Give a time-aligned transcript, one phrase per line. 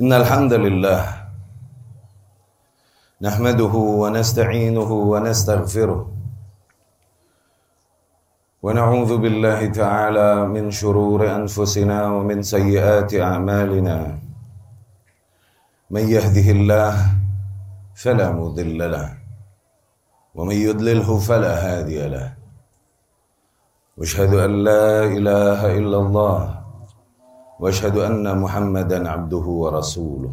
[0.00, 1.02] إن الحمد لله
[3.22, 6.00] نحمده ونستعينه ونستغفره
[8.62, 14.18] ونعوذ بالله تعالى من شرور أنفسنا ومن سيئات أعمالنا.
[15.90, 16.94] من يهده الله
[17.94, 19.08] فلا مضل له
[20.34, 22.28] ومن يضلله فلا هادي له.
[23.96, 26.59] وأشهد أن لا إله إلا الله
[27.60, 30.32] واشهد أن محمدا عبده ورسوله.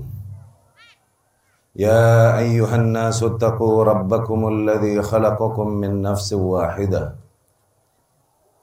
[1.75, 7.03] يا أيها الناس اتقوا ربكم الذي خلقكم من نفس واحدة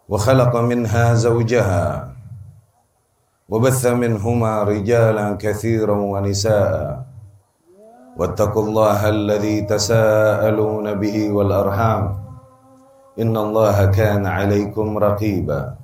[0.09, 1.85] وخلق منها زوجها
[3.49, 7.05] وبث منهما رجالا كثيرا ونساء.
[8.17, 12.05] واتقوا الله الذي تساءلون به والأرحام.
[13.21, 15.84] إن الله كان عليكم رقيبا.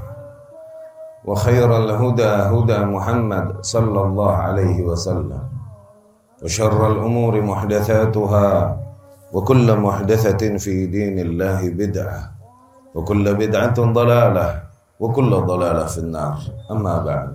[1.21, 5.43] وخير الهدى هدى محمد صلى الله عليه وسلم.
[6.41, 8.49] وشر الأمور محدثاتها
[9.29, 12.21] وكل محدثة في دين الله بدعة
[12.97, 14.47] وكل بدعة ضلالة
[14.99, 16.37] وكل ضلالة في النار.
[16.71, 17.29] أما بعد.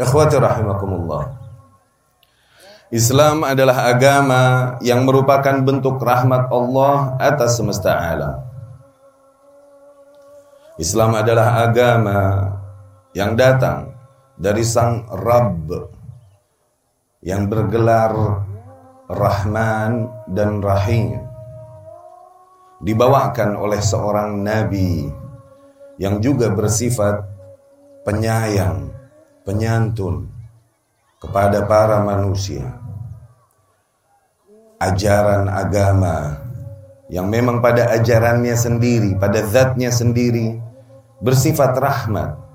[0.00, 1.22] إخواتي رحمكم الله
[2.90, 8.42] Islam adalah agama yang merupakan bentuk rahmat Allah atas semesta alam.
[10.74, 12.58] Islam adalah agama
[13.10, 13.90] yang datang
[14.38, 15.66] dari sang Rabb
[17.20, 18.14] yang bergelar
[19.10, 21.18] Rahman dan Rahim
[22.80, 25.10] dibawakan oleh seorang nabi
[26.00, 27.26] yang juga bersifat
[28.08, 28.88] penyayang,
[29.44, 30.30] penyantun
[31.20, 32.80] kepada para manusia.
[34.80, 36.40] Ajaran agama
[37.12, 40.56] yang memang pada ajarannya sendiri, pada zatnya sendiri
[41.20, 42.49] bersifat rahmat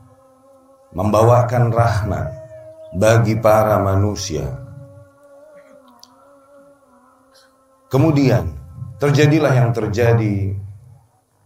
[0.92, 2.28] membawakan rahmat
[2.94, 4.46] bagi para manusia.
[7.90, 8.52] Kemudian
[9.00, 10.52] terjadilah yang terjadi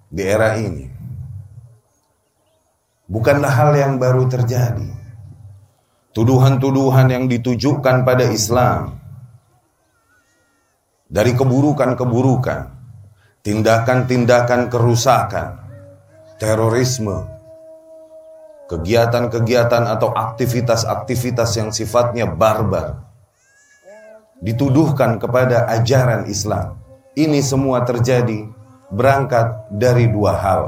[0.10, 0.90] di era ini.
[3.10, 4.98] Bukanlah hal yang baru terjadi.
[6.14, 8.98] Tuduhan-tuduhan yang ditujukan pada Islam
[11.10, 12.62] dari keburukan-keburukan,
[13.42, 15.48] tindakan-tindakan kerusakan,
[16.38, 17.39] terorisme,
[18.70, 23.02] kegiatan-kegiatan atau aktivitas-aktivitas yang sifatnya barbar
[24.40, 26.80] dituduhkan kepada ajaran Islam.
[27.18, 28.48] Ini semua terjadi
[28.94, 30.64] berangkat dari dua hal.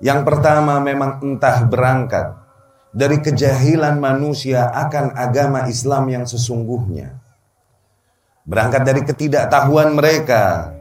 [0.00, 2.32] Yang pertama memang entah berangkat
[2.96, 7.18] dari kejahilan manusia akan agama Islam yang sesungguhnya.
[8.46, 10.72] Berangkat dari ketidaktahuan mereka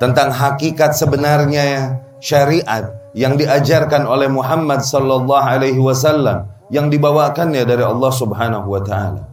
[0.00, 8.12] tentang hakikat sebenarnya syariat yang diajarkan oleh Muhammad sallallahu alaihi wasallam yang dibawakannya dari Allah
[8.14, 9.24] Subhanahu wa taala.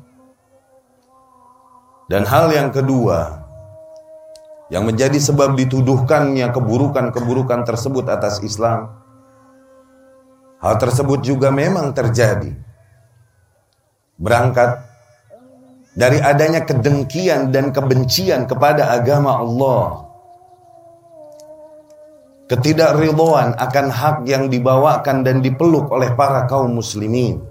[2.07, 3.43] Dan hal yang kedua
[4.71, 8.95] yang menjadi sebab dituduhkannya keburukan-keburukan tersebut atas Islam.
[10.63, 12.55] Hal tersebut juga memang terjadi.
[14.17, 14.81] Berangkat
[15.93, 20.06] dari adanya kedengkian dan kebencian kepada agama Allah.
[22.47, 27.43] Ketidakridhoan akan hak yang dibawakan dan dipeluk oleh para kaum muslimin.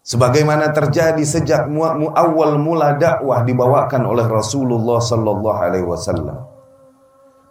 [0.00, 1.68] Sebagaimana terjadi sejak
[2.16, 6.40] awal mula dakwah dibawakan oleh Rasulullah sallallahu alaihi wasallam.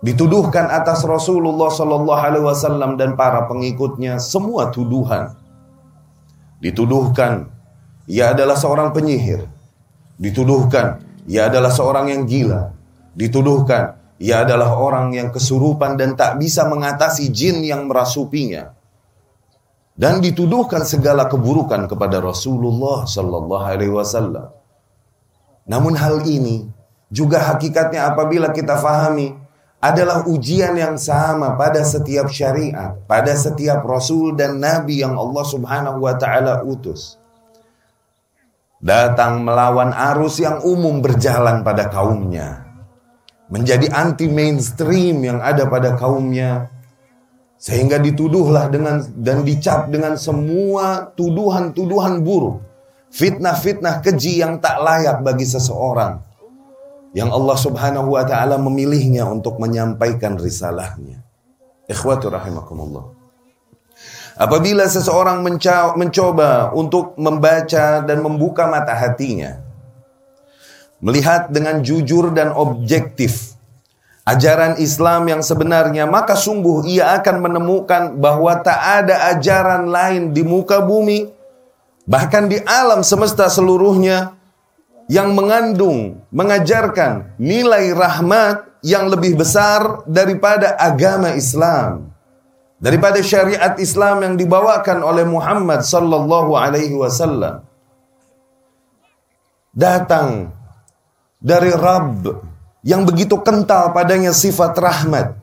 [0.02, 5.38] Dituduhkan atas Rasulullah sallallahu alaihi wasallam dan para pengikutnya semua tuduhan.
[6.58, 7.54] Dituduhkan
[8.10, 9.46] ia adalah seorang penyihir.
[10.18, 12.74] Dituduhkan ia adalah seorang yang gila.
[13.14, 18.70] Dituduhkan ia adalah orang yang kesurupan dan tak bisa mengatasi jin yang merasupinya.
[19.98, 24.54] Dan dituduhkan segala keburukan kepada Rasulullah sallallahu alaihi wasallam.
[25.66, 26.70] Namun hal ini
[27.10, 29.34] juga hakikatnya apabila kita fahami
[29.82, 35.98] adalah ujian yang sama pada setiap syariat, pada setiap rasul dan nabi yang Allah Subhanahu
[36.06, 37.18] wa taala utus.
[38.78, 42.61] Datang melawan arus yang umum berjalan pada kaumnya
[43.52, 46.72] menjadi anti mainstream yang ada pada kaumnya
[47.62, 52.58] Sehingga dituduhlah dengan dan dicap dengan semua tuduhan-tuduhan buruk.
[53.14, 56.26] Fitnah-fitnah keji yang tak layak bagi seseorang.
[57.14, 61.22] Yang Allah subhanahu wa ta'ala memilihnya untuk menyampaikan risalahnya.
[61.86, 63.14] Ikhwatu rahimakumullah.
[64.42, 65.46] Apabila seseorang
[65.94, 69.62] mencoba untuk membaca dan membuka mata hatinya.
[71.02, 73.52] Melihat dengan jujur dan objektif
[74.22, 80.46] ajaran Islam yang sebenarnya, maka sungguh ia akan menemukan bahwa tak ada ajaran lain di
[80.46, 81.26] muka bumi,
[82.06, 84.38] bahkan di alam semesta seluruhnya,
[85.12, 92.08] yang mengandung, mengajarkan nilai rahmat yang lebih besar daripada agama Islam.
[92.82, 97.62] Daripada syariat Islam yang dibawakan oleh Muhammad sallallahu alaihi wasallam.
[99.70, 100.50] Datang
[101.42, 102.30] dari Rabb
[102.86, 105.34] yang begitu kental padanya sifat rahmat.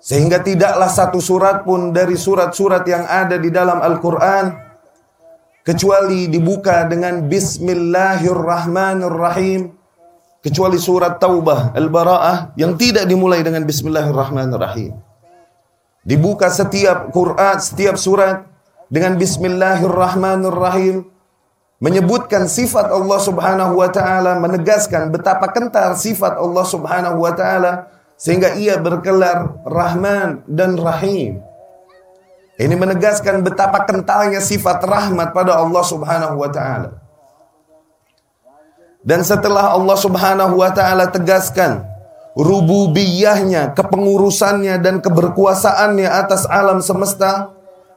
[0.00, 4.52] Sehingga tidaklah satu surat pun dari surat-surat yang ada di dalam Al-Quran
[5.64, 9.72] kecuali dibuka dengan Bismillahirrahmanirrahim
[10.44, 14.92] kecuali surat Taubah Al-Bara'ah yang tidak dimulai dengan Bismillahirrahmanirrahim.
[16.04, 18.44] Dibuka setiap Quran, setiap surat
[18.92, 21.13] dengan Bismillahirrahmanirrahim
[21.84, 28.56] menyebutkan sifat Allah Subhanahu wa taala, menegaskan betapa kental sifat Allah Subhanahu wa taala sehingga
[28.56, 31.44] ia berkelar Rahman dan Rahim.
[32.56, 36.96] Ini menegaskan betapa kentalnya sifat rahmat pada Allah Subhanahu wa taala.
[39.04, 41.84] Dan setelah Allah Subhanahu wa taala tegaskan
[42.32, 47.52] rububiyahnya, kepengurusannya dan keberkuasaannya atas alam semesta,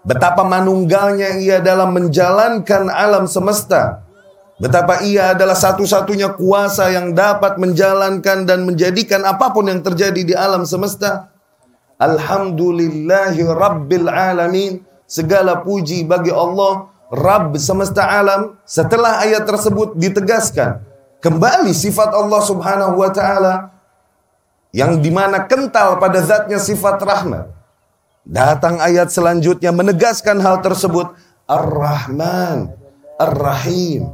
[0.08, 4.08] Betapa manunggalnya ia dalam menjalankan alam semesta.
[4.56, 10.32] Betapa ia adalah satu-satunya kuasa yang dapat menjalankan dan menjadikan apa pun yang terjadi di
[10.32, 11.28] alam semesta.
[12.00, 14.80] Alhamdulillahi Rabbil Alamin.
[15.08, 18.56] Segala puji bagi Allah, Rabb semesta alam.
[18.64, 20.84] Setelah ayat tersebut ditegaskan,
[21.20, 23.76] kembali sifat Allah subhanahu wa ta'ala
[24.72, 27.57] yang di mana kental pada zatnya sifat rahmat.
[28.28, 31.16] Datang ayat selanjutnya menegaskan hal tersebut.
[31.48, 32.76] Ar-Rahman,
[33.16, 34.12] Ar-Rahim.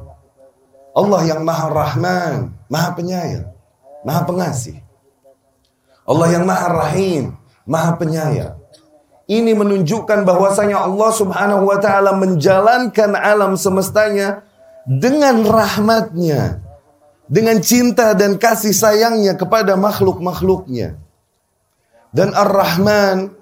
[0.93, 3.49] Allah yang maha rahman, maha penyayang,
[4.05, 4.77] maha pengasih.
[6.05, 7.33] Allah yang maha rahim,
[7.65, 8.53] maha penyayang.
[9.25, 14.45] Ini menunjukkan bahwasanya Allah subhanahu wa ta'ala menjalankan alam semestanya
[14.85, 16.61] dengan rahmatnya.
[17.25, 21.01] Dengan cinta dan kasih sayangnya kepada makhluk-makhluknya.
[22.13, 23.33] Dan Ar-Rahman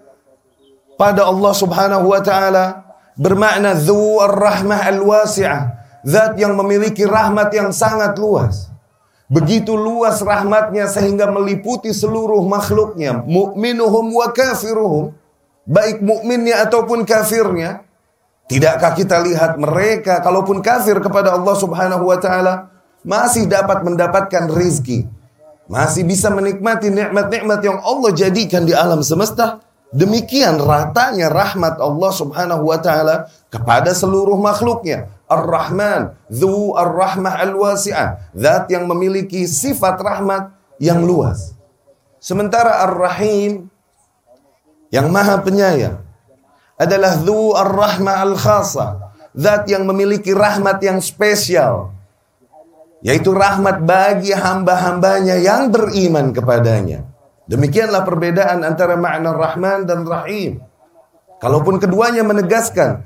[1.02, 5.60] pada Allah Subhanahu wa taala bermakna dzu ar-rahmah al-wasi'ah,
[6.06, 8.70] zat yang memiliki rahmat yang sangat luas.
[9.26, 15.18] Begitu luas rahmatnya sehingga meliputi seluruh makhluknya, mukminuhum wa kafiruhum,
[15.66, 17.82] baik mukminnya ataupun kafirnya.
[18.46, 22.70] Tidakkah kita lihat mereka kalaupun kafir kepada Allah Subhanahu wa taala
[23.02, 25.08] masih dapat mendapatkan rizki,
[25.66, 32.64] masih bisa menikmati nikmat-nikmat yang Allah jadikan di alam semesta Demikian ratanya rahmat Allah subhanahu
[32.64, 35.12] wa ta'ala kepada seluruh makhluknya.
[35.28, 38.32] Ar-Rahman, Dhu Ar-Rahmah Al-Wasi'ah.
[38.32, 41.52] Zat yang memiliki sifat rahmat yang luas.
[42.24, 43.68] Sementara Ar-Rahim,
[44.96, 46.00] yang maha penyayang,
[46.80, 49.12] adalah Dhu Ar-Rahmah Al-Khasa.
[49.36, 51.92] Zat yang memiliki rahmat yang spesial.
[53.04, 57.11] Yaitu rahmat bagi hamba-hambanya yang beriman kepadanya.
[57.50, 60.62] Demikianlah perbedaan antara makna Rahman dan Rahim.
[61.42, 63.02] Kalaupun keduanya menegaskan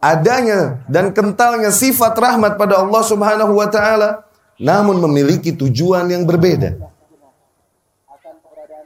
[0.00, 4.24] adanya dan kentalnya sifat rahmat pada Allah Subhanahu wa taala,
[4.56, 6.78] namun memiliki tujuan yang berbeda.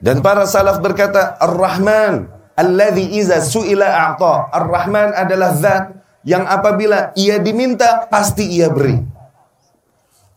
[0.05, 2.29] Dan para salaf berkata, Ar-Rahman
[2.59, 4.53] alladhi iza su'ila a'ta.
[4.53, 5.85] Ar-Rahman adalah zat
[6.29, 9.01] yang apabila ia diminta pasti ia beri.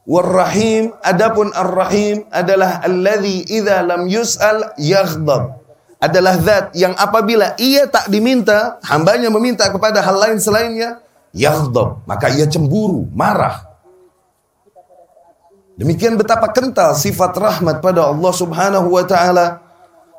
[0.08, 5.60] Warrahim adapun Ar-Rahim adalah alladzi idza lam yus'al yaghdab.
[6.00, 11.04] Adalah zat yang apabila ia tak diminta, hambanya meminta kepada hal lain selainnya,
[11.36, 13.68] yaghdab, maka ia cemburu, marah.
[15.76, 19.60] Demikian betapa kental sifat rahmat pada Allah Subhanahu wa taala.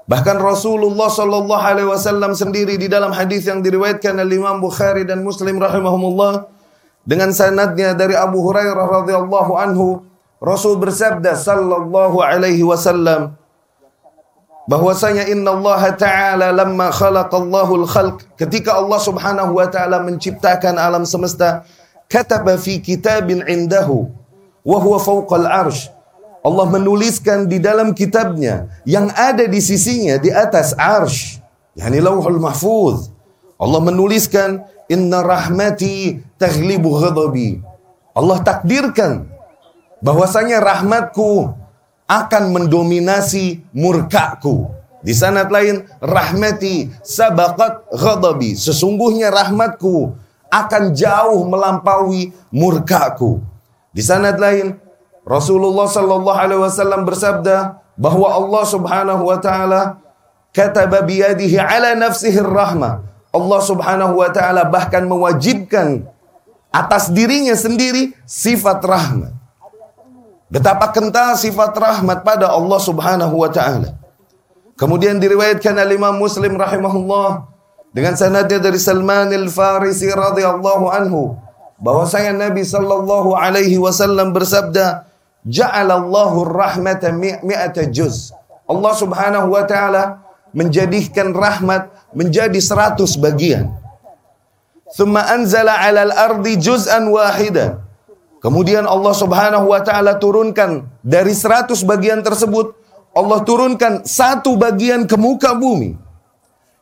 [0.05, 5.25] Bahkan Rasulullah sallallahu alaihi wasallam sendiri di dalam hadis yang diriwayatkan oleh Imam Bukhari dan
[5.25, 6.58] Muslim rahimahumullah
[7.09, 10.05] dengan sanadnya dari Abu Hurairah radhiyallahu anhu,
[10.45, 13.33] Rasul bersabda sallallahu alaihi wasallam
[14.69, 21.65] bahwasanya Allah taala lamma khalaqallahu al-khalq ketika Allah Subhanahu wa taala menciptakan alam semesta
[22.13, 24.13] kataba fi kitabin indahu
[24.63, 25.01] wa huwa
[25.33, 25.89] al-arsh
[26.45, 31.43] Allah menuliskan di dalam kitabnya yang ada di sisinya di atas arsh.
[31.75, 33.11] Yani lauhul mahfuz.
[33.59, 37.61] Allah menuliskan inna rahmati taghlibu ghadabi.
[38.17, 39.29] Allah takdirkan
[40.03, 41.55] bahwasanya rahmatku
[42.09, 44.73] akan mendominasi murkaku.
[44.99, 48.59] Di sanad lain rahmati sabaqat ghadabi.
[48.59, 50.17] Sesungguhnya rahmatku
[50.51, 53.39] akan jauh melampaui murkaku.
[53.95, 54.75] Di sanad lain
[55.29, 60.01] Rasulullah sallallahu alaihi wasallam bersabda bahwa Allah Subhanahu wa taala
[60.57, 63.05] kataba biyadihi ala nafsihi rahmah.
[63.29, 66.09] Allah Subhanahu wa taala bahkan mewajibkan
[66.73, 69.33] atas dirinya sendiri sifat rahmat.
[70.49, 74.01] Betapa kental sifat rahmat pada Allah Subhanahu wa taala.
[74.81, 77.45] Kemudian diriwayatkan oleh Imam Muslim rahimahullah
[77.93, 81.35] dengan sanadnya dari Salman al-Farisi radhiyallahu anhu
[81.83, 85.09] bahwasanya Nabi sallallahu alaihi wasallam bersabda
[85.45, 88.33] ja'alallahu rahmata mi'ata juz.
[88.69, 93.73] Allah Subhanahu wa taala menjadikan rahmat menjadi seratus bagian.
[94.97, 97.85] Thumma anzala 'alal ardi juz'an wahida.
[98.39, 102.79] Kemudian Allah Subhanahu wa taala turunkan dari seratus bagian tersebut
[103.19, 105.99] Allah turunkan satu bagian ke muka bumi.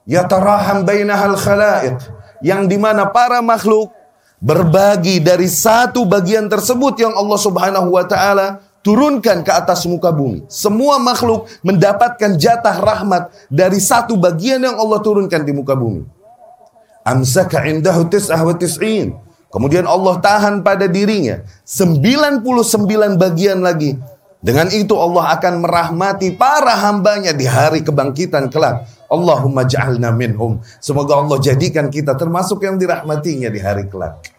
[0.04, 1.96] Yataraham bainahal khalaiq
[2.44, 3.90] yang di mana para makhluk
[4.38, 10.46] berbagi dari satu bagian tersebut yang Allah Subhanahu wa taala turunkan ke atas muka bumi.
[10.46, 16.06] Semua makhluk mendapatkan jatah rahmat dari satu bagian yang Allah turunkan di muka bumi.
[17.02, 19.18] Amsaka indahu tis'ah wa tis'in.
[19.50, 22.46] Kemudian Allah tahan pada dirinya 99
[23.18, 23.98] bagian lagi.
[24.38, 28.86] Dengan itu Allah akan merahmati para hambanya di hari kebangkitan kelak.
[29.10, 30.62] Allahumma ja'alna minhum.
[30.78, 34.35] Semoga Allah jadikan kita termasuk yang dirahmatinya di hari kelak.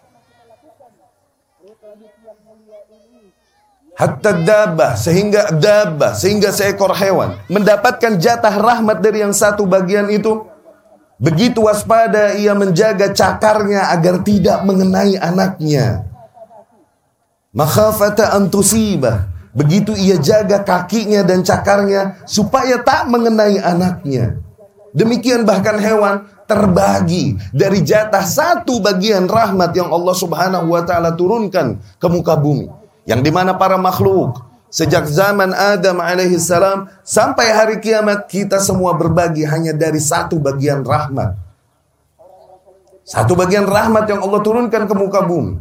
[3.98, 10.46] Hatta dabah, sehingga dabah, sehingga seekor hewan mendapatkan jatah rahmat dari yang satu bagian itu.
[11.18, 16.06] Begitu waspada ia menjaga cakarnya agar tidak mengenai anaknya.
[17.58, 19.34] Makhafata antusibah.
[19.58, 24.38] Begitu ia jaga kakinya dan cakarnya supaya tak mengenai anaknya.
[24.94, 31.82] Demikian bahkan hewan terbagi dari jatah satu bagian rahmat yang Allah Subhanahu wa taala turunkan
[31.98, 32.77] ke muka bumi.
[33.08, 38.92] Yang di mana para makhluk sejak zaman Adam alaihi salam sampai hari kiamat kita semua
[38.94, 41.40] berbagi hanya dari satu bagian rahmat.
[43.08, 45.56] Satu bagian rahmat yang Allah turunkan ke muka bumi.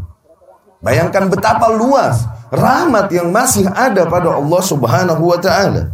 [0.82, 5.90] Bayangkan betapa luas rahmat yang masih ada pada Allah Subhanahu wa taala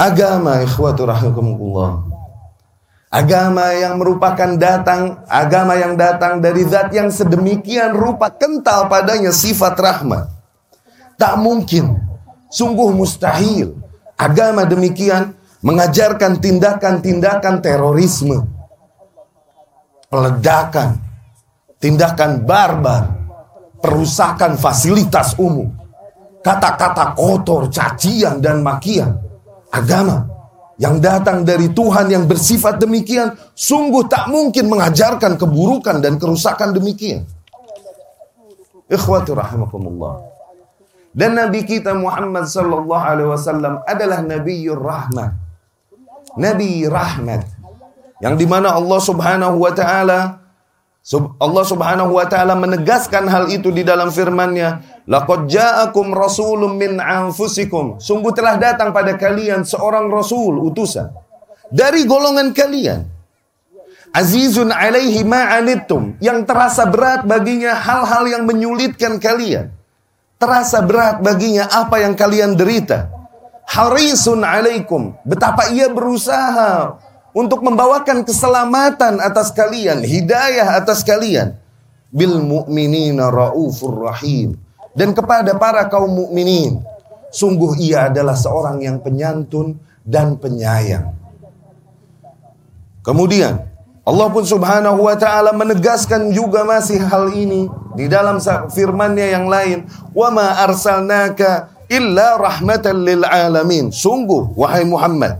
[0.00, 2.09] agama ikhwatu rahimakumullah.
[3.10, 9.74] Agama yang merupakan datang, agama yang datang dari zat yang sedemikian rupa kental padanya sifat
[9.74, 10.30] rahmat.
[11.18, 11.98] Tak mungkin,
[12.54, 13.74] sungguh mustahil.
[14.14, 18.46] Agama demikian mengajarkan tindakan-tindakan terorisme,
[20.06, 21.02] peledakan,
[21.82, 23.10] tindakan barbar,
[23.82, 25.66] perusakan fasilitas umum,
[26.46, 29.18] kata-kata kotor, cacian dan makian.
[29.74, 30.29] Agama
[30.80, 37.28] yang datang dari Tuhan yang bersifat demikian sungguh tak mungkin mengajarkan keburukan dan kerusakan demikian.
[38.88, 40.24] Ikhwati rahimakumullah.
[41.12, 45.36] Dan Nabi kita Muhammad sallallahu alaihi wasallam adalah Nabiur Rahmat.
[46.40, 47.44] Nabi rahmat.
[48.24, 50.39] Yang di mana Allah subhanahu wa ta'ala
[51.40, 57.96] Allah Subhanahu wa taala menegaskan hal itu di dalam firman-Nya, "Laqad ja'akum rasulun min anfusikum."
[57.96, 61.08] Sungguh telah datang pada kalian seorang rasul utusan
[61.72, 63.08] dari golongan kalian.
[64.10, 69.70] Azizun alaihi ma'anittum, yang terasa berat baginya hal-hal yang menyulitkan kalian.
[70.36, 73.06] Terasa berat baginya apa yang kalian derita.
[73.70, 76.98] Harisun alaikum, betapa ia berusaha
[77.30, 81.54] untuk membawakan keselamatan atas kalian, hidayah atas kalian.
[82.10, 84.58] Bil mu'minina raufur rahim.
[84.90, 86.82] Dan kepada para kaum mukminin,
[87.30, 91.14] sungguh ia adalah seorang yang penyantun dan penyayang.
[93.06, 93.70] Kemudian
[94.02, 98.42] Allah pun subhanahu wa ta'ala menegaskan juga masih hal ini di dalam
[98.74, 99.86] firmannya yang lain.
[100.10, 103.06] Wa ma arsalnaka illa rahmatan.
[103.94, 105.38] Sungguh wahai Muhammad,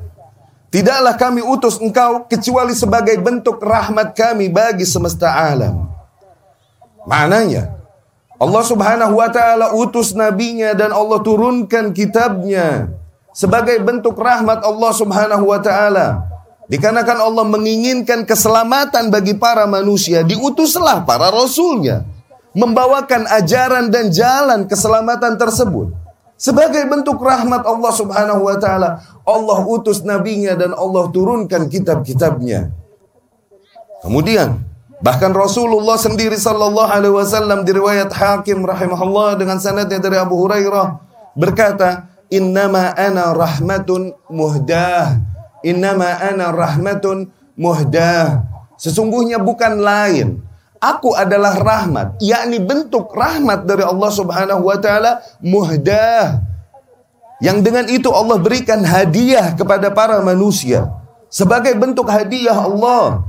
[0.70, 5.90] Tidaklah kami utus engkau kecuali sebagai bentuk rahmat kami bagi semesta alam.
[7.10, 7.74] Maknanya,
[8.38, 12.86] Allah subhanahu wa ta'ala utus nabinya dan Allah turunkan kitabnya
[13.34, 16.30] sebagai bentuk rahmat Allah subhanahu wa ta'ala.
[16.70, 22.06] Dikarenakan Allah menginginkan keselamatan bagi para manusia, diutuslah para rasulnya.
[22.50, 25.94] membawakan ajaran dan jalan keselamatan tersebut.
[26.34, 29.19] Sebagai bentuk rahmat Allah subhanahu wa ta'ala.
[29.30, 32.74] Allah utus nabinya dan Allah turunkan kitab-kitabnya.
[34.02, 34.60] Kemudian,
[34.98, 40.98] bahkan Rasulullah sendiri sallallahu alaihi wasallam di riwayat Hakim rahimahullah dengan sanadnya dari Abu Hurairah
[41.38, 48.48] berkata, "Innama ana rahmatun muhdah." Innama ana rahmatun muhdah.
[48.80, 50.40] Sesungguhnya bukan lain
[50.80, 56.40] Aku adalah rahmat, yakni bentuk rahmat dari Allah Subhanahu wa taala muhdah.
[57.40, 60.92] Yang dengan itu Allah berikan hadiah kepada para manusia
[61.32, 63.24] sebagai bentuk hadiah Allah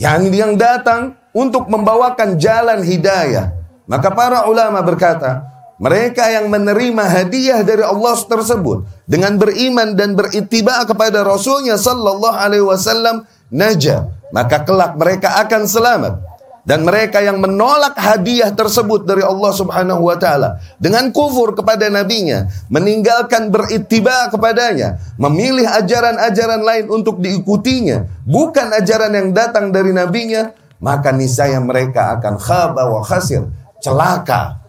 [0.00, 3.52] yang yang datang untuk membawakan jalan hidayah.
[3.84, 5.44] Maka para ulama berkata,
[5.76, 12.64] mereka yang menerima hadiah dari Allah tersebut dengan beriman dan berittiba kepada Rasulnya sallallahu alaihi
[12.64, 16.31] wasallam naja, maka kelak mereka akan selamat
[16.62, 22.46] dan mereka yang menolak hadiah tersebut dari Allah Subhanahu wa taala dengan kufur kepada nabinya,
[22.70, 31.10] meninggalkan berittiba kepadanya, memilih ajaran-ajaran lain untuk diikutinya, bukan ajaran yang datang dari nabinya, maka
[31.10, 33.42] niscaya mereka akan khaba wa khasir,
[33.82, 34.62] celaka.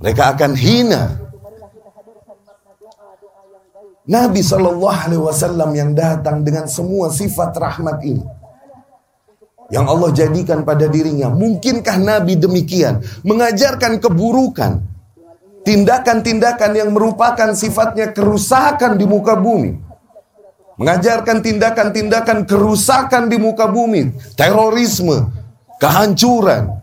[0.00, 1.20] Mereka akan hina.
[4.08, 8.39] Nabi Shallallahu Alaihi Wasallam yang datang dengan semua sifat rahmat ini
[9.70, 11.30] yang Allah jadikan pada dirinya.
[11.30, 13.00] Mungkinkah Nabi demikian?
[13.22, 14.82] Mengajarkan keburukan.
[15.62, 19.78] Tindakan-tindakan yang merupakan sifatnya kerusakan di muka bumi.
[20.80, 24.10] Mengajarkan tindakan-tindakan kerusakan di muka bumi.
[24.34, 25.28] Terorisme,
[25.78, 26.80] kehancuran,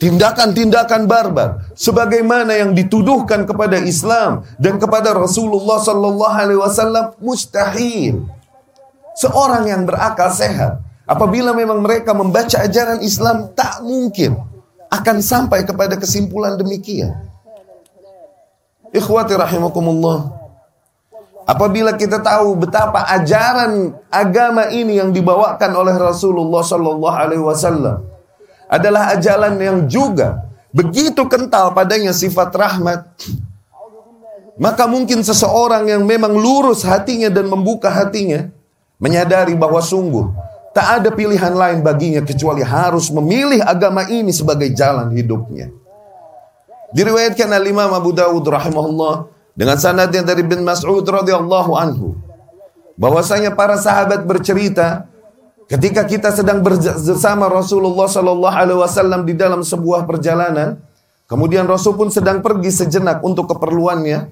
[0.00, 8.24] tindakan-tindakan barbar sebagaimana yang dituduhkan kepada Islam dan kepada Rasulullah sallallahu alaihi wasallam mustahil.
[9.18, 10.80] Seorang yang berakal sehat
[11.10, 14.38] Apabila memang mereka membaca ajaran Islam, tak mungkin
[14.86, 17.18] akan sampai kepada kesimpulan demikian.
[18.94, 20.38] Ikhwati rahimakumullah.
[21.50, 28.06] Apabila kita tahu betapa ajaran agama ini yang dibawakan oleh Rasulullah sallallahu alaihi wasallam
[28.70, 33.02] adalah ajaran yang juga begitu kental padanya sifat rahmat,
[34.62, 38.46] maka mungkin seseorang yang memang lurus hatinya dan membuka hatinya
[39.02, 45.10] menyadari bahwa sungguh Tak ada pilihan lain baginya kecuali harus memilih agama ini sebagai jalan
[45.10, 45.66] hidupnya.
[46.94, 52.18] Diriwayatkan oleh Imam Abu Dawud rahimahullah dengan sanadnya dari bin Mas'ud radhiyallahu anhu
[53.00, 55.06] bahwasanya para sahabat bercerita
[55.70, 60.76] ketika kita sedang bersama Rasulullah sallallahu alaihi wasallam di dalam sebuah perjalanan
[61.30, 64.28] kemudian Rasul pun sedang pergi sejenak untuk keperluannya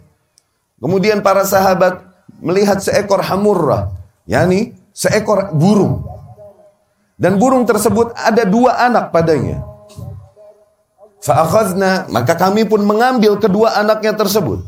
[0.82, 2.04] kemudian para sahabat
[2.42, 3.88] melihat seekor hamurra
[4.28, 6.17] yakni seekor burung
[7.18, 9.66] dan burung tersebut ada dua anak padanya.
[11.18, 14.62] Fa'akhazna, maka kami pun mengambil kedua anaknya tersebut.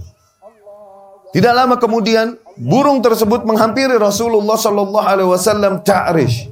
[1.30, 6.50] Tidak lama kemudian, burung tersebut menghampiri Rasulullah sallallahu alaihi wasallam ta'rish.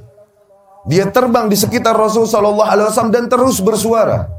[0.87, 4.31] Dia terbang di sekitar Rasul sallallahu alaihi wasallam dan terus bersuara.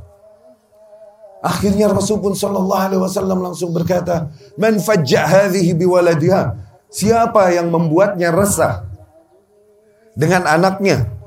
[1.45, 6.57] Akhirnya Rasul pun sallallahu alaihi wasallam langsung berkata, "Man fajja hadhihi biwaladiha?"
[6.91, 8.83] Siapa yang membuatnya resah
[10.17, 11.20] dengan anaknya?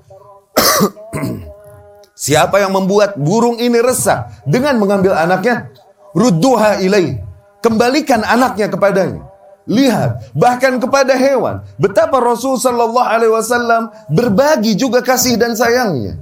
[2.24, 5.74] Siapa yang membuat burung ini resah dengan mengambil anaknya?
[6.14, 7.18] Rudduha ilai.
[7.64, 9.24] Kembalikan anaknya kepadanya.
[9.64, 16.20] Lihat, bahkan kepada hewan, betapa Rasul sallallahu alaihi wasallam berbagi juga kasih dan sayangnya.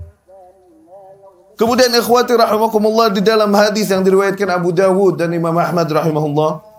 [1.57, 6.70] Kemudian ikhwati rahimakumullah di dalam hadis yang diriwayatkan Abu Dawud dan Imam Ahmad rahimahullah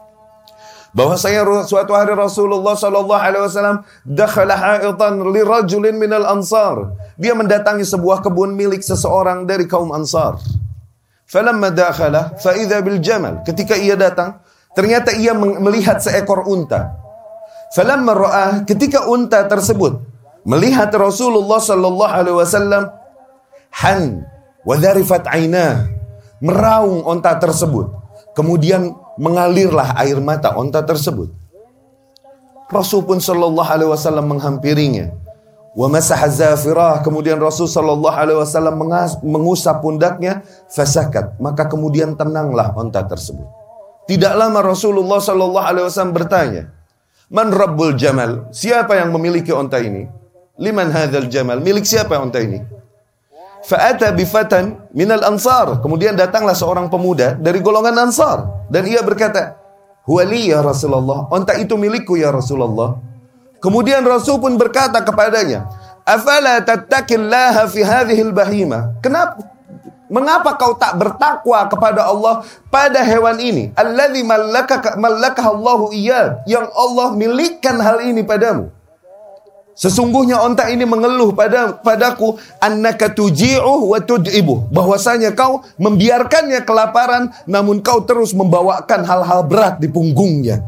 [0.92, 6.92] bahwasanya suatu hari Rasulullah sallallahu alaihi wasallam dakhala ha'itan li rajulin minal ansar.
[7.16, 10.40] Dia mendatangi sebuah kebun milik seseorang dari kaum Ansar.
[11.28, 13.40] Falamma dakhala fa idza bil jamal.
[13.44, 14.44] Ketika ia datang,
[14.76, 16.92] ternyata ia melihat seekor unta.
[17.72, 19.96] Falamma ra'ah, ketika unta tersebut
[20.44, 22.92] melihat Rasulullah sallallahu alaihi wasallam
[23.80, 24.28] han
[24.60, 25.88] wa dharifat ainah
[26.44, 27.88] meraung unta tersebut.
[28.36, 31.30] Kemudian mengalirlah air mata onta tersebut.
[32.66, 35.14] Rasul pun sallallahu alaihi wasallam menghampirinya.
[35.78, 37.04] Wa masaha zafirah.
[37.06, 38.82] Kemudian Rasul sallallahu alaihi wasallam
[39.22, 41.38] mengusap pundaknya, fasakat.
[41.38, 43.46] Maka kemudian tenanglah onta tersebut.
[44.10, 46.62] Tidak lama Rasulullah sallallahu alaihi wasallam bertanya,
[47.30, 50.10] "Man Rabbul Jamal?" Siapa yang memiliki onta ini?
[50.58, 51.64] Liman hadzal jamal?
[51.64, 52.60] Milik siapa onta ini?
[53.62, 55.78] Fa'ata bifatan minal ansar.
[55.78, 58.66] Kemudian datanglah seorang pemuda dari golongan ansar.
[58.66, 59.54] Dan ia berkata,
[60.02, 61.30] Huwali ya Rasulullah.
[61.30, 62.98] Onta itu milikku ya Rasulullah.
[63.62, 65.70] Kemudian Rasul pun berkata kepadanya,
[66.02, 68.98] Afala tattakillaha fi hadhil bahima.
[68.98, 69.38] Kenapa?
[70.12, 73.72] Mengapa kau tak bertakwa kepada Allah pada hewan ini?
[73.72, 76.44] Alladzi mallaka mallakah Allahu iyad.
[76.44, 78.68] Yang Allah milikkan hal ini padamu.
[79.72, 84.68] Sesungguhnya onta ini mengeluh pada padaku annaka tuji'uh wa tud'ibuh.
[84.68, 90.60] Bahwasanya kau membiarkannya kelaparan namun kau terus membawakan hal-hal berat di punggungnya.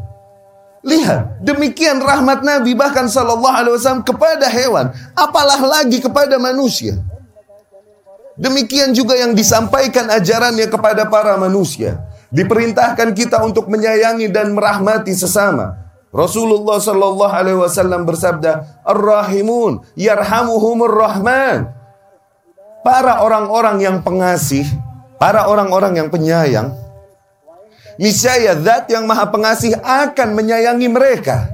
[0.85, 6.97] Lihat, demikian rahmat Nabi bahkan sallallahu alaihi wasallam kepada hewan, apalah lagi kepada manusia.
[8.37, 12.03] Demikian juga yang disampaikan ajarannya kepada para manusia.
[12.29, 15.84] Diperintahkan kita untuk menyayangi dan merahmati sesama.
[16.15, 21.75] Rasulullah sallallahu alaihi wasallam bersabda, "Ar-rahimun yarhamuhumur rahman."
[22.87, 24.63] Para orang-orang yang pengasih,
[25.19, 26.71] para orang-orang yang penyayang,
[27.99, 31.51] niscaya zat yang maha pengasih akan menyayangi mereka.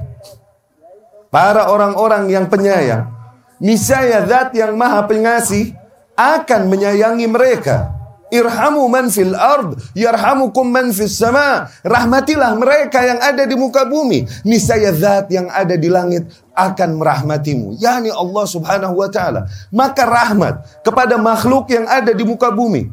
[1.32, 3.10] Para orang-orang yang penyayang,
[3.58, 5.74] niscaya zat yang maha pengasih
[6.14, 8.01] akan menyayangi mereka.
[8.32, 11.68] Irhamu man fil ard, yarhamukum man fis sama.
[11.84, 14.24] Rahmatilah mereka yang ada di muka bumi.
[14.48, 17.76] Niscaya zat yang ada di langit akan merahmatimu.
[17.76, 19.44] Yani Allah subhanahu wa ta'ala.
[19.68, 22.88] Maka rahmat kepada makhluk yang ada di muka bumi.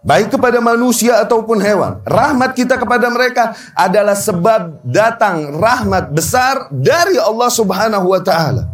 [0.00, 2.00] Baik kepada manusia ataupun hewan.
[2.08, 8.64] Rahmat kita kepada mereka adalah sebab datang rahmat besar dari Allah subhanahu wa ta'ala.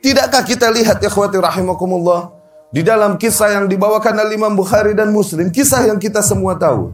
[0.00, 2.37] Tidakkah kita lihat ikhwati rahimakumullah
[2.68, 6.92] di dalam kisah yang dibawakan oleh Imam Bukhari dan Muslim, kisah yang kita semua tahu.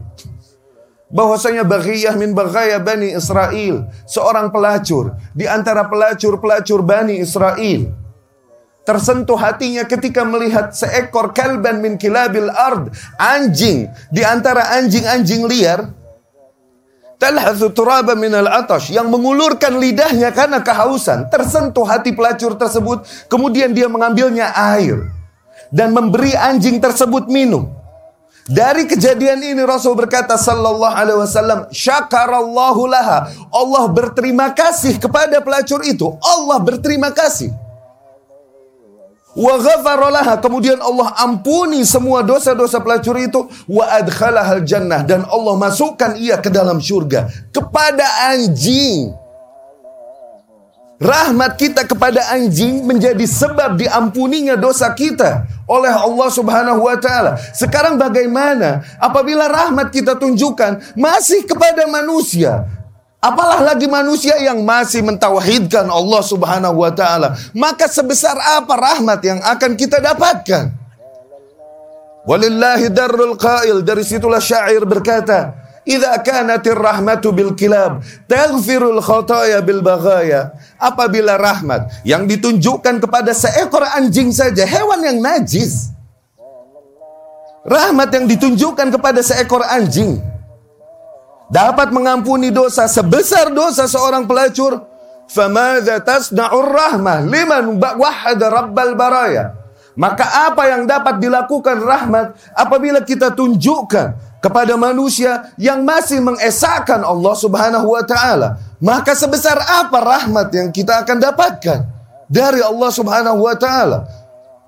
[1.11, 7.91] Bahwasanya Baghiyah min Baghaya Bani Israel, seorang pelacur di antara pelacur-pelacur Bani Israel.
[8.85, 15.89] Tersentuh hatinya ketika melihat seekor kalban min kilabil ard, anjing di antara anjing-anjing liar
[17.17, 23.87] talhathu turaba min al-atash yang mengulurkan lidahnya karena kehausan tersentuh hati pelacur tersebut kemudian dia
[23.87, 25.14] mengambilnya air
[25.75, 27.67] dan memberi anjing tersebut minum.
[28.45, 33.27] Dari kejadian ini Rasul berkata sallallahu alaihi wasallam, syakarallahu laha.
[33.49, 36.13] Allah berterima kasih kepada pelacur itu.
[36.21, 37.49] Allah berterima kasih.
[39.35, 40.39] Wa ghafaralaha.
[40.39, 43.49] Kemudian Allah ampuni semua dosa-dosa pelacur itu.
[43.65, 45.01] Wa adkhalahal jannah.
[45.01, 47.49] Dan Allah masukkan ia ke dalam surga.
[47.49, 49.11] Kepada anjing.
[50.95, 57.37] Rahmat kita kepada anjing menjadi sebab diampuninya dosa kita oleh Allah Subhanahu wa taala.
[57.53, 62.65] Sekarang bagaimana apabila rahmat kita tunjukkan masih kepada manusia?
[63.17, 67.33] Apalah lagi manusia yang masih mentauhidkan Allah Subhanahu wa taala.
[67.57, 70.69] Maka sebesar apa rahmat yang akan kita dapatkan?
[72.25, 79.85] Walillahi darul qail dari situlah syair berkata, Idza kanatir rahmatu bil kilab, taghfirul khataya bil
[79.85, 80.57] baghaya.
[80.81, 85.93] Apabila rahmat yang ditunjukkan kepada seekor anjing saja, hewan yang najis.
[87.65, 90.21] Rahmat yang ditunjukkan kepada seekor anjing
[91.49, 94.81] dapat mengampuni dosa sebesar dosa seorang pelacur.
[95.25, 99.57] Famadza tasna'ur rahmah liman wahada rabbal baraya.
[99.97, 107.33] Maka apa yang dapat dilakukan rahmat apabila kita tunjukkan kepada manusia yang masih mengesahkan Allah
[107.33, 111.81] Subhanahu wa taala, maka sebesar apa rahmat yang kita akan dapatkan
[112.29, 114.05] dari Allah Subhanahu wa taala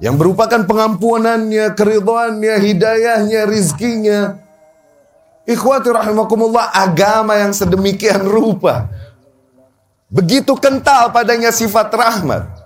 [0.01, 4.41] yang merupakan pengampunannya, keridhaannya, hidayahnya, rizkinya.
[5.45, 8.89] Ikhwati rahimakumullah, agama yang sedemikian rupa.
[10.09, 12.56] Begitu kental padanya sifat rahmat.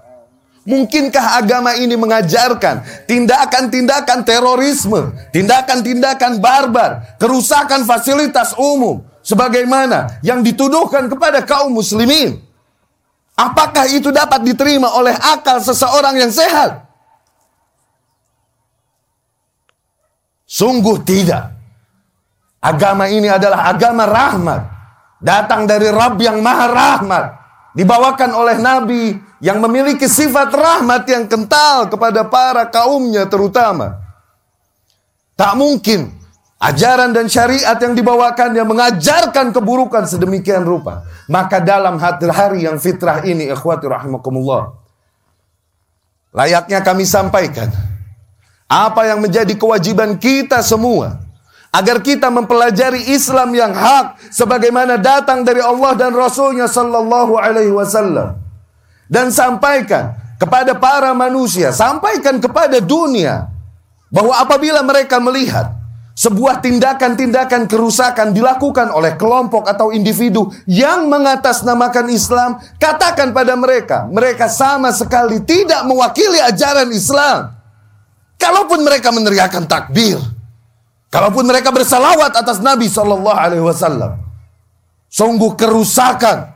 [0.62, 11.41] Mungkinkah agama ini mengajarkan tindakan-tindakan terorisme, tindakan-tindakan barbar, kerusakan fasilitas umum, sebagaimana yang dituduhkan kepada
[11.41, 12.38] kaum muslimin?
[13.34, 16.86] Apakah itu dapat diterima oleh akal seseorang yang sehat?
[20.45, 21.58] Sungguh tidak.
[22.62, 24.62] Agama ini adalah agama rahmat.
[25.17, 27.40] Datang dari Rabb yang maha rahmat.
[27.72, 33.96] Dibawakan oleh Nabi yang memiliki sifat rahmat yang kental kepada para kaumnya terutama.
[35.40, 36.12] Tak mungkin
[36.60, 41.08] ajaran dan syariat yang dibawakan yang mengajarkan keburukan sedemikian rupa.
[41.32, 44.76] Maka dalam hati hari yang fitrah ini ikhwati rahimakumullah.
[46.36, 47.72] Layaknya kami sampaikan
[48.68, 51.21] apa yang menjadi kewajiban kita semua
[51.72, 58.36] agar kita mempelajari Islam yang hak sebagaimana datang dari Allah dan Rasulnya sallallahu alaihi wasallam
[59.08, 63.48] dan sampaikan kepada para manusia, sampaikan kepada dunia
[64.12, 65.72] bahwa apabila mereka melihat
[66.12, 74.52] sebuah tindakan-tindakan kerusakan dilakukan oleh kelompok atau individu yang mengatasnamakan Islam, katakan pada mereka, mereka
[74.52, 77.56] sama sekali tidak mewakili ajaran Islam.
[78.36, 80.18] Kalaupun mereka meneriakan takbir,
[81.12, 84.17] kalaupun mereka bersalawat atas Nabi Shallallahu Alaihi Wasallam,
[85.12, 86.50] sungguh kerusakan,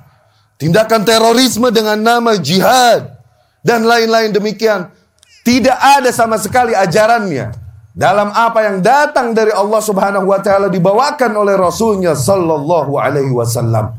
[0.56, 3.20] tindakan terorisme dengan nama jihad
[3.62, 4.90] dan lain-lain demikian
[5.46, 7.54] tidak ada sama sekali ajarannya
[7.96, 13.96] dalam apa yang datang dari Allah Subhanahu wa taala dibawakan oleh Rasulnya sallallahu alaihi wasallam.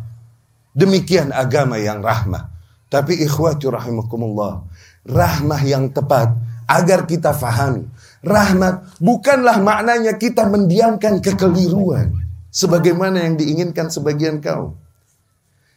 [0.77, 2.53] Demikian agama yang rahmah.
[2.93, 4.61] Tapi ikhwati rahimakumullah,
[5.09, 6.29] rahmah yang tepat
[6.69, 7.89] agar kita fahami.
[8.27, 12.11] Rahmat bukanlah maknanya kita mendiamkan kekeliruan
[12.51, 14.75] sebagaimana yang diinginkan sebagian kaum.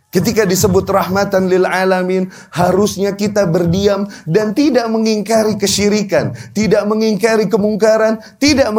[0.09, 8.17] Ketika disebut rahmatan lil alamin, harusnya kita berdiam dan tidak mengingkari kesyirikan, tidak mengingkari kemungkaran,
[8.41, 8.73] tidak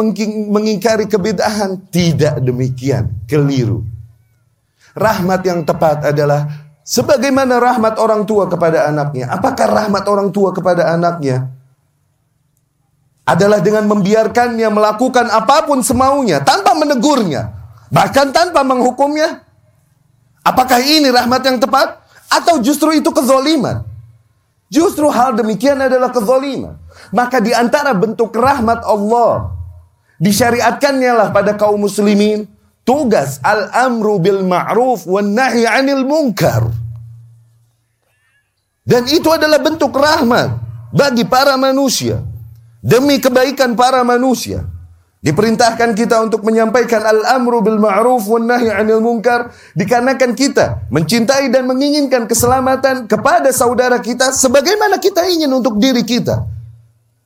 [0.51, 1.87] mengingkari kebid'ahan.
[1.87, 3.87] Tidak demikian, keliru.
[4.91, 6.51] Rahmat yang tepat adalah
[6.83, 9.31] sebagaimana rahmat orang tua kepada anaknya.
[9.31, 11.60] Apakah rahmat orang tua kepada anaknya?
[13.31, 17.55] Adalah dengan membiarkannya melakukan apa pun semaunya tanpa menegurnya,
[17.87, 19.47] bahkan tanpa menghukumnya,
[20.41, 22.01] Apakah ini rahmat yang tepat?
[22.31, 23.85] Atau justru itu kezoliman?
[24.71, 26.79] Justru hal demikian adalah kezoliman.
[27.13, 29.51] Maka di antara bentuk rahmat Allah
[30.17, 32.47] disyariatkannya lah pada kaum muslimin
[32.87, 36.71] tugas al-amru bil ma'ruf wan nahi 'anil munkar.
[38.81, 40.57] Dan itu adalah bentuk rahmat
[40.89, 42.23] bagi para manusia
[42.81, 44.65] demi kebaikan para manusia.
[45.21, 51.69] Diperintahkan kita untuk menyampaikan al-amru bil ma'ruf wan nahi 'anil munkar dikarenakan kita mencintai dan
[51.69, 56.41] menginginkan keselamatan kepada saudara kita sebagaimana kita ingin untuk diri kita.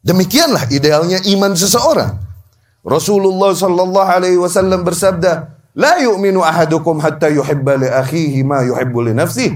[0.04, 2.20] Demikianlah idealnya iman seseorang.
[2.84, 9.14] Rasulullah sallallahu alaihi wasallam bersabda, "La yu'minu ahadukum hatta yuhibba li akhihi ma yuhibbu li
[9.16, 9.56] nafsihi."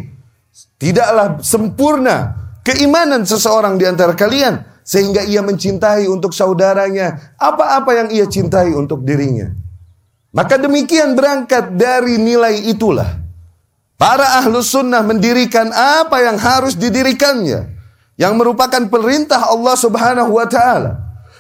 [0.80, 8.26] Tidaklah sempurna keimanan seseorang di antara kalian sehingga ia mencintai untuk saudaranya apa-apa yang ia
[8.26, 9.54] cintai untuk dirinya.
[10.34, 13.22] Maka demikian berangkat dari nilai itulah.
[14.02, 17.78] Para ahlus sunnah mendirikan apa yang harus didirikannya.
[18.18, 20.92] Yang merupakan perintah Allah subhanahu wa ta'ala.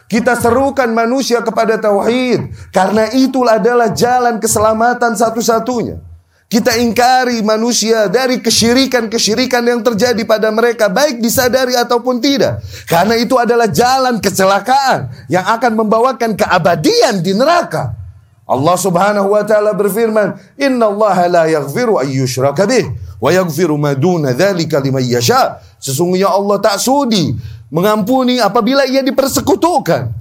[0.05, 2.53] Kita serukan manusia kepada tauhid.
[2.69, 6.08] Karena itulah adalah jalan keselamatan satu-satunya.
[6.49, 12.65] Kita ingkari manusia dari kesyirikan-kesyirikan yang terjadi pada mereka, baik disadari ataupun tidak.
[12.89, 17.93] Karena itu adalah jalan kecelakaan yang akan membawakan keabadian di neraka.
[18.49, 22.09] Allah Subhanahu wa taala berfirman, "Inna Allah la yaghfiru an
[22.65, 22.85] bih
[23.21, 27.29] wa yaghfiru ma duna dzalika liman yasha." Sesungguhnya Allah tak sudi
[27.69, 30.17] mengampuni apabila ia dipersekutukan.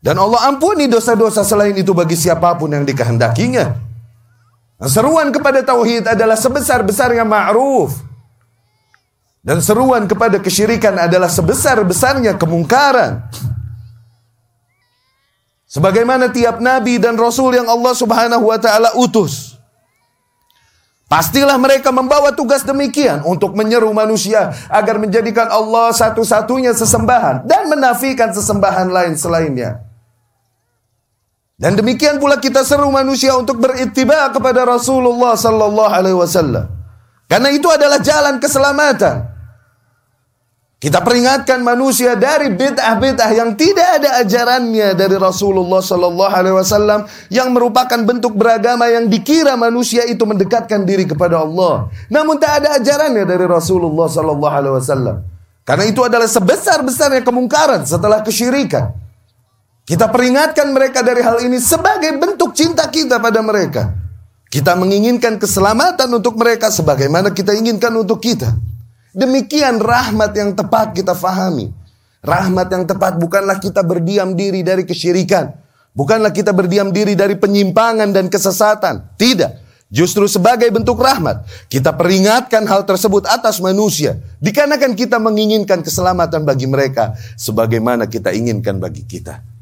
[0.00, 3.84] Dan Allah ampuni dosa-dosa selain itu bagi siapa pun yang dikehendakinya.
[4.76, 7.96] Seruan kepada tauhid adalah sebesar-besarnya ma'ruf.
[9.40, 13.24] Dan seruan kepada kesyirikan adalah sebesar-besarnya kemungkaran.
[15.70, 19.56] Sebagaimana tiap nabi dan rasul yang Allah Subhanahu wa taala utus.
[21.06, 28.34] Pastilah mereka membawa tugas demikian untuk menyeru manusia agar menjadikan Allah satu-satunya sesembahan dan menafikan
[28.34, 29.85] sesembahan lain selainnya.
[31.56, 36.68] Dan demikian pula kita seru manusia untuk berittiba kepada Rasulullah sallallahu alaihi wasallam.
[37.24, 39.24] Karena itu adalah jalan keselamatan.
[40.76, 47.56] Kita peringatkan manusia dari bid'ah-bid'ah yang tidak ada ajarannya dari Rasulullah sallallahu alaihi wasallam yang
[47.56, 51.88] merupakan bentuk beragama yang dikira manusia itu mendekatkan diri kepada Allah.
[52.12, 55.24] Namun tak ada ajarannya dari Rasulullah sallallahu alaihi wasallam.
[55.64, 59.05] Karena itu adalah sebesar-besarnya kemungkaran setelah kesyirikan.
[59.86, 63.94] Kita peringatkan mereka dari hal ini sebagai bentuk cinta kita pada mereka.
[64.50, 68.50] Kita menginginkan keselamatan untuk mereka sebagaimana kita inginkan untuk kita.
[69.14, 71.70] Demikian rahmat yang tepat kita fahami.
[72.18, 75.54] Rahmat yang tepat bukanlah kita berdiam diri dari kesyirikan.
[75.94, 79.14] Bukanlah kita berdiam diri dari penyimpangan dan kesesatan.
[79.14, 79.64] Tidak.
[79.86, 84.18] Justru sebagai bentuk rahmat, kita peringatkan hal tersebut atas manusia.
[84.42, 87.14] Dikarenakan kita menginginkan keselamatan bagi mereka.
[87.38, 89.55] Sebagaimana kita inginkan bagi kita.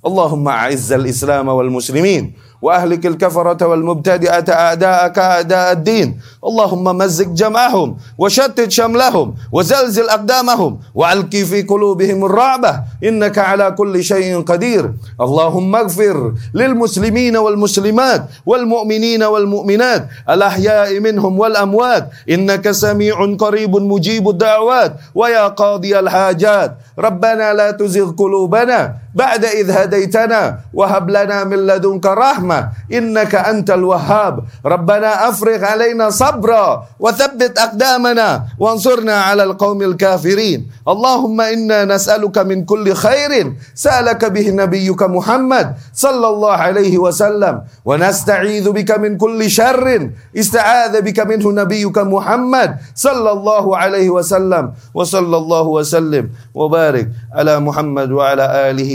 [0.00, 2.32] اللهم أعز الإسلام والمسلمين
[2.62, 6.20] وأهلك الكفرة والمبتدئة أعداءك أعداء الدين.
[6.44, 12.72] اللهم مزق جمعهم وشتت شملهم وزلزل أقدامهم وألق في قلوبهم الرعبة.
[13.04, 14.92] إنك على كل شيء قدير.
[15.20, 22.04] اللهم اغفر للمسلمين والمسلمات والمؤمنين والمؤمنات الأحياء منهم والأموات.
[22.30, 24.92] إنك سميع قريب مجيب الدعوات.
[25.14, 26.76] ويا قاضي الحاجات.
[26.98, 34.34] ربنا لا تزغ قلوبنا بعد إذ هديتنا وهب لنا من لدنك رحمة إنك أنت الوهاب.
[34.66, 40.70] ربنا أفرغ علينا صبرا وثبت أقدامنا وانصرنا على القوم الكافرين.
[40.88, 47.54] اللهم إنا نسألك من كل خير سألك به نبيك محمد صلى الله عليه وسلم.
[47.84, 54.64] ونستعيذ بك من كل شر استعاذ بك منه نبيك محمد صلى الله عليه وسلم.
[54.94, 58.44] وصلى الله وسلم وبارك على محمد وعلى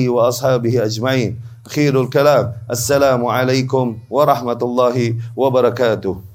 [0.10, 1.40] وأصحابه أجمعين.
[1.68, 2.54] خير الكلام.
[2.72, 6.35] السلام عليكم ورحمة الله وبركاته.